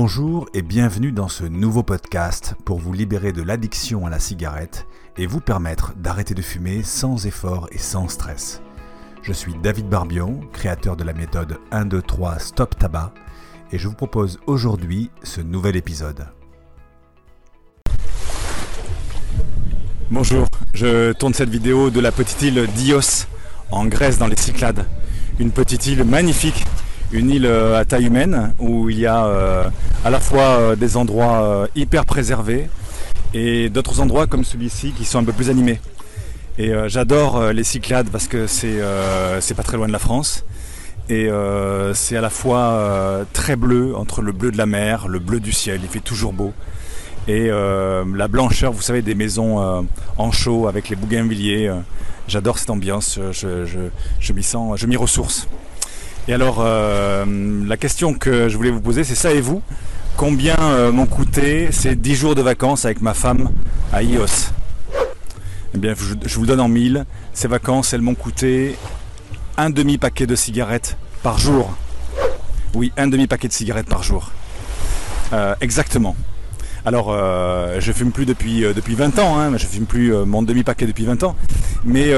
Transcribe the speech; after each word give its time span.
Bonjour 0.00 0.48
et 0.54 0.62
bienvenue 0.62 1.10
dans 1.10 1.26
ce 1.26 1.42
nouveau 1.42 1.82
podcast 1.82 2.54
pour 2.64 2.78
vous 2.78 2.92
libérer 2.92 3.32
de 3.32 3.42
l'addiction 3.42 4.06
à 4.06 4.10
la 4.10 4.20
cigarette 4.20 4.86
et 5.16 5.26
vous 5.26 5.40
permettre 5.40 5.92
d'arrêter 5.96 6.34
de 6.34 6.40
fumer 6.40 6.84
sans 6.84 7.26
effort 7.26 7.68
et 7.72 7.78
sans 7.78 8.06
stress. 8.06 8.62
Je 9.22 9.32
suis 9.32 9.54
David 9.60 9.88
Barbion, 9.88 10.38
créateur 10.52 10.96
de 10.96 11.02
la 11.02 11.14
méthode 11.14 11.58
1, 11.72 11.86
2, 11.86 12.00
3 12.00 12.38
Stop 12.38 12.78
Tabac 12.78 13.12
et 13.72 13.78
je 13.78 13.88
vous 13.88 13.96
propose 13.96 14.38
aujourd'hui 14.46 15.10
ce 15.24 15.40
nouvel 15.40 15.74
épisode. 15.74 16.28
Bonjour, 20.12 20.46
je 20.74 21.10
tourne 21.10 21.34
cette 21.34 21.50
vidéo 21.50 21.90
de 21.90 21.98
la 21.98 22.12
petite 22.12 22.40
île 22.42 22.68
d'Ios 22.68 23.26
en 23.72 23.84
Grèce 23.86 24.18
dans 24.18 24.28
les 24.28 24.36
Cyclades. 24.36 24.86
Une 25.40 25.50
petite 25.50 25.86
île 25.88 26.04
magnifique 26.04 26.64
une 27.12 27.30
île 27.30 27.46
euh, 27.46 27.78
à 27.78 27.84
taille 27.84 28.06
humaine 28.06 28.52
où 28.58 28.90
il 28.90 28.98
y 28.98 29.06
a 29.06 29.26
euh, 29.26 29.64
à 30.04 30.10
la 30.10 30.20
fois 30.20 30.42
euh, 30.42 30.76
des 30.76 30.96
endroits 30.96 31.68
hyper 31.74 32.04
préservés 32.04 32.68
et 33.34 33.68
d'autres 33.68 34.00
endroits 34.00 34.26
comme 34.26 34.44
celui-ci 34.44 34.92
qui 34.92 35.04
sont 35.04 35.18
un 35.18 35.24
peu 35.24 35.32
plus 35.32 35.50
animés. 35.50 35.80
Et 36.58 36.72
j'adore 36.88 37.52
les 37.52 37.62
Cyclades 37.62 38.08
parce 38.10 38.26
que 38.26 38.48
c'est 38.48 39.54
pas 39.54 39.62
très 39.62 39.76
loin 39.76 39.86
de 39.86 39.92
la 39.92 40.00
France. 40.00 40.44
Et 41.08 41.30
c'est 41.94 42.16
à 42.16 42.20
la 42.20 42.30
fois 42.30 43.24
très 43.32 43.54
bleu, 43.54 43.94
entre 43.94 44.22
le 44.22 44.32
bleu 44.32 44.50
de 44.50 44.58
la 44.58 44.66
mer, 44.66 45.06
le 45.06 45.20
bleu 45.20 45.38
du 45.38 45.52
ciel, 45.52 45.78
il 45.84 45.88
fait 45.88 46.00
toujours 46.00 46.32
beau. 46.32 46.52
Et 47.28 47.48
la 47.48 48.28
blancheur, 48.28 48.72
vous 48.72 48.82
savez, 48.82 49.02
des 49.02 49.14
maisons 49.14 49.86
en 50.16 50.32
chaud 50.32 50.66
avec 50.66 50.88
les 50.88 50.96
bougainvilliers. 50.96 51.72
J'adore 52.26 52.58
cette 52.58 52.70
ambiance, 52.70 53.20
je, 53.30 53.64
je, 53.64 53.78
je 54.18 54.32
m'y 54.32 54.42
sens, 54.42 54.80
je 54.80 54.86
m'y 54.86 54.96
ressource. 54.96 55.46
Et 56.28 56.34
alors, 56.34 56.58
euh, 56.60 57.24
la 57.66 57.78
question 57.78 58.12
que 58.12 58.50
je 58.50 58.56
voulais 58.58 58.70
vous 58.70 58.82
poser, 58.82 59.02
c'est 59.02 59.14
ça 59.14 59.32
et 59.32 59.40
vous 59.40 59.62
Combien 60.18 60.56
euh, 60.60 60.92
m'ont 60.92 61.06
coûté 61.06 61.72
ces 61.72 61.96
10 61.96 62.14
jours 62.16 62.34
de 62.34 62.42
vacances 62.42 62.84
avec 62.84 63.00
ma 63.00 63.14
femme 63.14 63.48
à 63.94 64.02
Ios? 64.02 64.50
Eh 65.74 65.78
bien, 65.78 65.94
je, 65.96 66.34
vous 66.34 66.42
le 66.42 66.46
donne 66.46 66.60
en 66.60 66.68
mille. 66.68 67.06
Ces 67.32 67.48
vacances, 67.48 67.94
elles 67.94 68.02
m'ont 68.02 68.14
coûté 68.14 68.76
un 69.56 69.70
demi-paquet 69.70 70.26
de 70.26 70.34
cigarettes 70.34 70.98
par 71.22 71.38
jour. 71.38 71.74
Oui, 72.74 72.92
un 72.98 73.06
demi-paquet 73.06 73.48
de 73.48 73.54
cigarettes 73.54 73.88
par 73.88 74.02
jour. 74.02 74.30
Euh, 75.32 75.54
exactement. 75.62 76.14
Alors, 76.84 77.10
je 77.80 77.92
fume 77.92 78.12
plus 78.12 78.26
depuis, 78.26 78.60
depuis 78.60 78.94
20 78.94 79.18
ans, 79.18 79.38
hein, 79.38 79.56
je 79.56 79.66
fume 79.66 79.86
plus 79.86 80.12
mon 80.26 80.42
demi-paquet 80.42 80.86
depuis 80.86 81.04
20 81.04 81.22
ans. 81.22 81.36
Mais, 81.84 82.12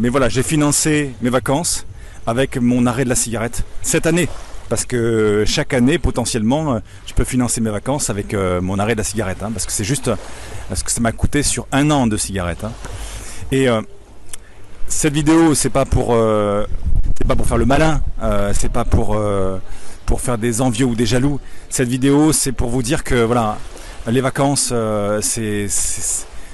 mais 0.00 0.08
voilà, 0.08 0.28
j'ai 0.28 0.42
financé 0.42 1.14
mes 1.20 1.30
vacances 1.30 1.84
avec 2.26 2.56
mon 2.56 2.86
arrêt 2.86 3.04
de 3.04 3.08
la 3.08 3.14
cigarette 3.14 3.64
cette 3.82 4.06
année. 4.06 4.28
Parce 4.70 4.84
que 4.84 5.42
chaque 5.48 5.74
année, 5.74 5.98
potentiellement, 5.98 6.74
euh, 6.74 6.78
je 7.04 7.12
peux 7.12 7.24
financer 7.24 7.60
mes 7.60 7.70
vacances 7.70 8.08
avec 8.08 8.34
euh, 8.34 8.60
mon 8.60 8.78
arrêt 8.78 8.94
de 8.94 8.98
la 8.98 9.04
cigarette. 9.04 9.42
Hein, 9.42 9.50
parce 9.52 9.66
que 9.66 9.72
c'est 9.72 9.84
juste 9.84 10.10
parce 10.68 10.84
que 10.84 10.92
ça 10.92 11.00
m'a 11.00 11.10
coûté 11.10 11.42
sur 11.42 11.66
un 11.72 11.90
an 11.90 12.06
de 12.06 12.16
cigarette. 12.16 12.62
Hein. 12.62 12.70
Et 13.50 13.68
euh, 13.68 13.82
cette 14.86 15.12
vidéo, 15.12 15.56
c'est 15.56 15.70
pas 15.70 15.84
pour 15.84 16.16
c'est 17.18 17.26
pas 17.26 17.34
pour 17.34 17.46
faire 17.46 17.58
le 17.58 17.66
malin, 17.66 18.00
c'est 18.52 18.70
pas 18.70 18.84
pour 18.84 19.20
pour 20.06 20.20
faire 20.20 20.38
des 20.38 20.60
envieux 20.60 20.86
ou 20.86 20.94
des 20.94 21.06
jaloux. 21.06 21.40
Cette 21.68 21.88
vidéo, 21.88 22.32
c'est 22.32 22.52
pour 22.52 22.70
vous 22.70 22.82
dire 22.82 23.02
que 23.02 23.24
voilà, 23.24 23.58
les 24.06 24.20
vacances, 24.20 24.72
c'est 25.20 25.66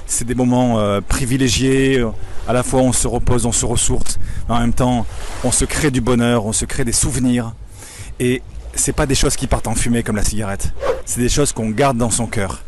c'est 0.07 0.25
des 0.25 0.35
moments 0.35 0.79
euh, 0.79 1.01
privilégiés. 1.01 2.05
À 2.49 2.53
la 2.53 2.63
fois 2.63 2.81
on 2.81 2.93
se 2.93 3.07
repose, 3.09 3.45
on 3.45 3.53
se 3.53 3.67
ressource. 3.67 4.19
En 4.49 4.61
même 4.61 4.73
temps, 4.73 5.07
on 5.45 5.51
se 5.51 5.65
crée 5.65 5.91
du 5.91 6.01
bonheur, 6.01 6.47
on 6.47 6.53
se 6.53 6.65
crée 6.65 6.85
des 6.85 6.93
souvenirs. 6.93 7.53
Et 8.21 8.43
c'est 8.75 8.93
pas 8.93 9.07
des 9.07 9.15
choses 9.15 9.37
qui 9.37 9.47
partent 9.47 9.67
en 9.67 9.75
fumée 9.75 10.03
comme 10.03 10.17
la 10.17 10.25
cigarette. 10.25 10.73
C'est 11.05 11.21
des 11.21 11.29
choses 11.29 11.53
qu'on 11.53 11.71
garde 11.71 11.97
dans 11.97 12.11
son 12.11 12.27
cœur. 12.27 12.63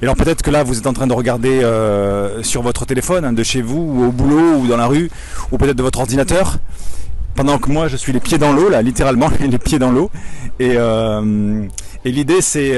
Et 0.00 0.04
alors 0.04 0.16
peut-être 0.16 0.42
que 0.42 0.50
là 0.50 0.62
vous 0.62 0.78
êtes 0.78 0.86
en 0.86 0.92
train 0.92 1.06
de 1.06 1.12
regarder 1.12 1.62
euh, 1.62 2.42
sur 2.42 2.62
votre 2.62 2.86
téléphone, 2.86 3.24
hein, 3.24 3.32
de 3.32 3.42
chez 3.42 3.62
vous, 3.62 3.80
ou 3.80 4.04
au 4.06 4.12
boulot, 4.12 4.58
ou 4.60 4.66
dans 4.66 4.76
la 4.76 4.86
rue, 4.86 5.10
ou 5.50 5.58
peut-être 5.58 5.76
de 5.76 5.82
votre 5.82 5.98
ordinateur, 5.98 6.58
pendant 7.34 7.58
que 7.58 7.70
moi 7.70 7.88
je 7.88 7.96
suis 7.96 8.12
les 8.12 8.20
pieds 8.20 8.38
dans 8.38 8.52
l'eau, 8.52 8.68
là, 8.68 8.80
littéralement 8.80 9.28
les 9.40 9.58
pieds 9.58 9.78
dans 9.78 9.90
l'eau. 9.90 10.10
Et, 10.60 10.74
euh, 10.76 11.66
et 12.04 12.12
l'idée 12.12 12.40
c'est 12.40 12.72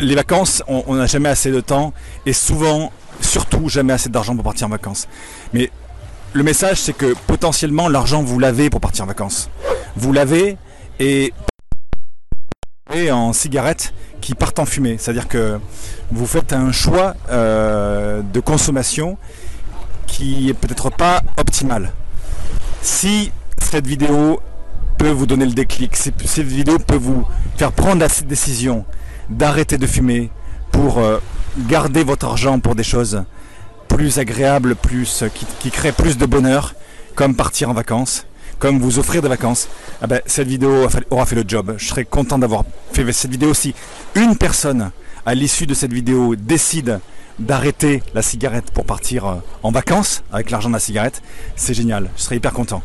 les 0.00 0.14
vacances, 0.14 0.62
on 0.68 0.94
n'a 0.94 1.06
jamais 1.06 1.28
assez 1.28 1.50
de 1.50 1.60
temps 1.60 1.92
et 2.26 2.32
souvent, 2.32 2.92
surtout, 3.20 3.68
jamais 3.68 3.92
assez 3.92 4.08
d'argent 4.08 4.34
pour 4.34 4.44
partir 4.44 4.66
en 4.66 4.70
vacances. 4.70 5.08
Mais 5.52 5.70
le 6.32 6.42
message, 6.42 6.80
c'est 6.80 6.92
que 6.92 7.14
potentiellement, 7.26 7.88
l'argent, 7.88 8.22
vous 8.22 8.38
l'avez 8.38 8.70
pour 8.70 8.80
partir 8.80 9.04
en 9.04 9.08
vacances. 9.08 9.50
Vous 9.96 10.12
l'avez 10.12 10.56
et 11.00 11.32
en 13.10 13.32
cigarettes 13.32 13.92
qui 14.20 14.34
partent 14.34 14.58
en 14.58 14.66
fumée. 14.66 14.96
C'est-à-dire 14.98 15.28
que 15.28 15.60
vous 16.10 16.26
faites 16.26 16.52
un 16.52 16.72
choix 16.72 17.14
euh, 17.30 18.22
de 18.22 18.40
consommation 18.40 19.18
qui 20.06 20.48
est 20.48 20.54
peut-être 20.54 20.90
pas 20.90 21.22
optimal. 21.36 21.92
Si 22.82 23.30
cette 23.58 23.86
vidéo 23.86 24.40
peut 24.96 25.10
vous 25.10 25.26
donner 25.26 25.44
le 25.44 25.52
déclic, 25.52 25.96
si 25.96 26.12
cette 26.24 26.46
vidéo 26.46 26.78
peut 26.78 26.96
vous 26.96 27.26
faire 27.56 27.72
prendre 27.72 28.00
la 28.00 28.08
décision 28.26 28.84
d'arrêter 29.28 29.78
de 29.78 29.86
fumer 29.86 30.30
pour 30.72 30.98
euh, 30.98 31.18
garder 31.58 32.04
votre 32.04 32.26
argent 32.26 32.60
pour 32.60 32.74
des 32.74 32.84
choses 32.84 33.24
plus 33.88 34.18
agréables, 34.18 34.76
plus 34.76 35.22
euh, 35.22 35.28
qui, 35.28 35.70
créent 35.70 35.92
plus 35.92 36.18
de 36.18 36.26
bonheur, 36.26 36.74
comme 37.14 37.34
partir 37.34 37.70
en 37.70 37.74
vacances, 37.74 38.26
comme 38.58 38.78
vous 38.78 38.98
offrir 38.98 39.22
des 39.22 39.28
vacances, 39.28 39.68
ah 40.02 40.06
ben, 40.06 40.20
cette 40.26 40.48
vidéo 40.48 40.88
aura 41.10 41.26
fait 41.26 41.36
le 41.36 41.44
job. 41.46 41.74
Je 41.78 41.86
serais 41.86 42.04
content 42.04 42.38
d'avoir 42.38 42.64
fait 42.92 43.10
cette 43.12 43.30
vidéo. 43.30 43.54
Si 43.54 43.74
une 44.14 44.36
personne 44.36 44.90
à 45.26 45.34
l'issue 45.34 45.66
de 45.66 45.74
cette 45.74 45.92
vidéo 45.92 46.34
décide 46.36 47.00
d'arrêter 47.38 48.02
la 48.14 48.22
cigarette 48.22 48.70
pour 48.72 48.84
partir 48.84 49.26
euh, 49.26 49.34
en 49.62 49.70
vacances 49.70 50.24
avec 50.32 50.50
l'argent 50.50 50.68
de 50.70 50.74
la 50.74 50.80
cigarette, 50.80 51.22
c'est 51.54 51.74
génial. 51.74 52.10
Je 52.16 52.22
serais 52.22 52.36
hyper 52.36 52.52
content. 52.52 52.82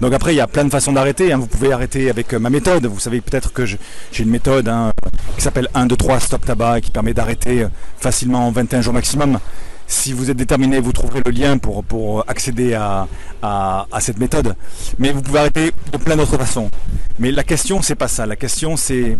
Donc 0.00 0.12
après, 0.12 0.32
il 0.32 0.36
y 0.36 0.40
a 0.40 0.46
plein 0.46 0.64
de 0.64 0.70
façons 0.70 0.92
d'arrêter. 0.92 1.32
Hein. 1.32 1.38
Vous 1.38 1.46
pouvez 1.48 1.72
arrêter 1.72 2.08
avec 2.08 2.32
euh, 2.32 2.38
ma 2.38 2.50
méthode. 2.50 2.86
Vous 2.86 3.00
savez 3.00 3.20
peut-être 3.20 3.52
que 3.52 3.64
j'ai 3.66 3.78
une 4.18 4.30
méthode 4.30 4.68
hein, 4.68 4.92
qui 5.36 5.42
s'appelle 5.42 5.68
1, 5.74 5.86
2, 5.86 5.96
3 5.96 6.20
Stop 6.20 6.44
Tabac 6.44 6.82
qui 6.82 6.90
permet 6.92 7.14
d'arrêter 7.14 7.64
euh, 7.64 7.68
facilement 7.98 8.46
en 8.46 8.52
21 8.52 8.80
jours 8.80 8.94
maximum. 8.94 9.38
Si 9.86 10.12
vous 10.12 10.30
êtes 10.30 10.36
déterminé, 10.36 10.80
vous 10.80 10.92
trouverez 10.92 11.22
le 11.24 11.30
lien 11.30 11.58
pour, 11.58 11.84
pour 11.84 12.24
accéder 12.28 12.74
à, 12.74 13.06
à, 13.42 13.86
cette 14.00 14.18
méthode. 14.18 14.56
Mais 14.98 15.12
vous 15.12 15.22
pouvez 15.22 15.38
arrêter 15.38 15.72
de 15.92 15.96
plein 15.98 16.16
d'autres 16.16 16.38
façons. 16.38 16.70
Mais 17.18 17.30
la 17.30 17.44
question, 17.44 17.82
c'est 17.82 17.94
pas 17.94 18.08
ça. 18.08 18.26
La 18.26 18.36
question, 18.36 18.76
c'est 18.76 19.16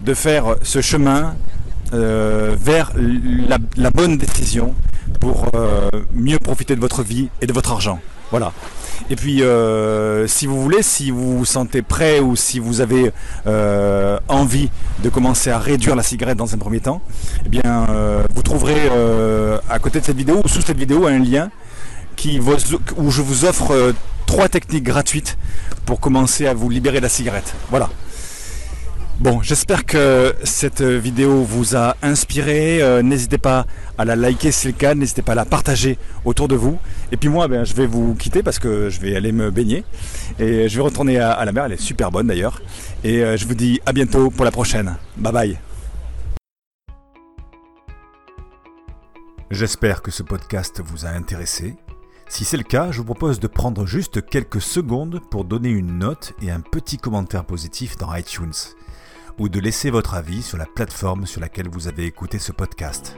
de 0.00 0.14
faire 0.14 0.56
ce 0.62 0.80
chemin 0.80 1.34
euh, 1.92 2.56
vers 2.58 2.92
la, 2.96 3.90
bonne 3.90 4.16
décision 4.16 4.74
pour 5.20 5.48
euh, 5.54 5.90
mieux 6.14 6.38
profiter 6.38 6.74
de 6.74 6.80
votre 6.80 7.02
vie 7.02 7.28
et 7.40 7.46
de 7.46 7.52
votre 7.52 7.72
argent. 7.72 8.00
Voilà. 8.30 8.52
Et 9.10 9.16
puis, 9.16 9.42
euh, 9.42 10.26
si 10.26 10.46
vous 10.46 10.60
voulez, 10.60 10.82
si 10.82 11.10
vous 11.10 11.38
vous 11.38 11.44
sentez 11.44 11.82
prêt 11.82 12.20
ou 12.20 12.36
si 12.36 12.58
vous 12.58 12.80
avez 12.80 13.12
envie 14.28 14.70
de 15.02 15.08
commencer 15.08 15.50
à 15.50 15.58
réduire 15.58 15.96
la 15.96 16.02
cigarette 16.02 16.38
dans 16.38 16.54
un 16.54 16.58
premier 16.58 16.80
temps, 16.80 17.02
eh 17.44 17.48
bien, 17.48 17.86
vous 18.34 18.42
trouverez 18.42 18.90
à 19.68 19.78
côté 19.78 20.00
de 20.00 20.04
cette 20.04 20.16
vidéo 20.16 20.40
ou 20.44 20.48
sous 20.48 20.62
cette 20.62 20.78
vidéo 20.78 21.06
un 21.06 21.18
lien 21.18 21.50
où 22.96 23.10
je 23.10 23.22
vous 23.22 23.44
offre 23.44 23.94
trois 24.26 24.48
techniques 24.48 24.84
gratuites 24.84 25.36
pour 25.84 26.00
commencer 26.00 26.46
à 26.46 26.54
vous 26.54 26.70
libérer 26.70 26.98
de 26.98 27.02
la 27.02 27.08
cigarette. 27.08 27.54
Voilà. 27.70 27.90
Bon, 29.20 29.40
j'espère 29.40 29.84
que 29.84 30.34
cette 30.42 30.82
vidéo 30.82 31.44
vous 31.44 31.76
a 31.76 31.96
inspiré. 32.02 32.82
Euh, 32.82 33.02
n'hésitez 33.02 33.38
pas 33.38 33.66
à 33.96 34.04
la 34.04 34.16
liker 34.16 34.50
si 34.50 34.60
c'est 34.60 34.68
le 34.68 34.74
cas, 34.74 34.94
n'hésitez 34.94 35.22
pas 35.22 35.32
à 35.32 35.34
la 35.36 35.44
partager 35.44 35.96
autour 36.24 36.48
de 36.48 36.56
vous. 36.56 36.78
Et 37.12 37.16
puis 37.16 37.28
moi, 37.28 37.46
ben, 37.46 37.64
je 37.64 37.74
vais 37.74 37.86
vous 37.86 38.14
quitter 38.14 38.42
parce 38.42 38.58
que 38.58 38.90
je 38.90 39.00
vais 39.00 39.14
aller 39.14 39.30
me 39.30 39.50
baigner. 39.50 39.84
Et 40.40 40.68
je 40.68 40.76
vais 40.76 40.82
retourner 40.82 41.20
à, 41.20 41.44
la 41.44 41.52
mer, 41.52 41.66
elle 41.66 41.72
est 41.72 41.80
super 41.80 42.10
bonne 42.10 42.26
d'ailleurs. 42.26 42.60
Et 43.04 43.22
euh, 43.22 43.36
je 43.36 43.46
vous 43.46 43.54
dis 43.54 43.80
à 43.86 43.92
bientôt 43.92 44.30
pour 44.30 44.44
la 44.44 44.50
prochaine. 44.50 44.96
Bye 45.16 45.32
bye. 45.32 45.58
J'espère 49.50 50.02
que 50.02 50.10
ce 50.10 50.22
podcast 50.22 50.80
vous 50.84 51.06
a 51.06 51.10
intéressé. 51.10 51.76
Si 52.28 52.44
c'est 52.44 52.56
le 52.56 52.62
cas, 52.62 52.90
je 52.90 52.98
vous 52.98 53.04
propose 53.04 53.38
de 53.38 53.46
prendre 53.46 53.86
juste 53.86 54.24
quelques 54.24 54.62
secondes 54.62 55.20
pour 55.30 55.44
donner 55.44 55.68
une 55.68 55.98
note 55.98 56.32
et 56.40 56.50
un 56.50 56.60
petit 56.60 56.96
commentaire 56.96 57.44
positif 57.44 57.98
dans 57.98 58.12
iTunes 58.14 58.54
ou 59.38 59.48
de 59.48 59.60
laisser 59.60 59.90
votre 59.90 60.14
avis 60.14 60.42
sur 60.42 60.58
la 60.58 60.66
plateforme 60.66 61.26
sur 61.26 61.40
laquelle 61.40 61.68
vous 61.68 61.88
avez 61.88 62.04
écouté 62.04 62.38
ce 62.38 62.52
podcast. 62.52 63.16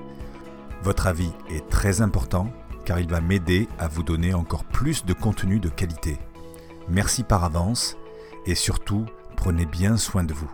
Votre 0.82 1.06
avis 1.06 1.32
est 1.50 1.68
très 1.68 2.00
important 2.00 2.52
car 2.84 3.00
il 3.00 3.08
va 3.08 3.20
m'aider 3.20 3.68
à 3.78 3.88
vous 3.88 4.02
donner 4.02 4.34
encore 4.34 4.64
plus 4.64 5.04
de 5.04 5.12
contenu 5.12 5.58
de 5.58 5.68
qualité. 5.68 6.18
Merci 6.88 7.22
par 7.22 7.44
avance 7.44 7.96
et 8.46 8.54
surtout, 8.54 9.06
prenez 9.36 9.66
bien 9.66 9.96
soin 9.96 10.24
de 10.24 10.34
vous. 10.34 10.50